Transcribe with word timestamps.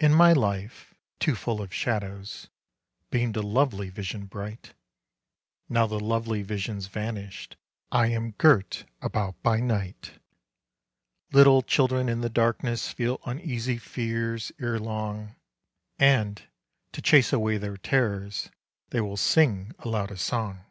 In 0.00 0.12
my 0.12 0.32
life, 0.32 0.92
too 1.20 1.36
full 1.36 1.62
of 1.62 1.72
shadows, 1.72 2.48
Beamed 3.10 3.36
a 3.36 3.42
lovely 3.42 3.90
vision 3.90 4.26
bright. 4.26 4.74
Now 5.68 5.86
the 5.86 6.00
lovely 6.00 6.42
vision's 6.42 6.88
vanished, 6.88 7.54
I 7.92 8.08
am 8.08 8.32
girt 8.32 8.86
about 9.00 9.40
by 9.44 9.60
night. 9.60 10.14
Little 11.30 11.62
children 11.62 12.08
in 12.08 12.22
the 12.22 12.28
darkness 12.28 12.90
Feel 12.90 13.20
uneasy 13.24 13.78
fears 13.78 14.50
erelong, 14.58 15.36
And, 15.96 16.42
to 16.90 17.00
chase 17.00 17.32
away 17.32 17.56
their 17.56 17.76
terrors, 17.76 18.50
They 18.90 19.00
will 19.00 19.16
sing 19.16 19.76
aloud 19.78 20.10
a 20.10 20.16
song. 20.16 20.64